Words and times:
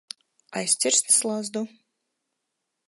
Aizcirst 0.61 1.13
slazdu. 1.17 1.65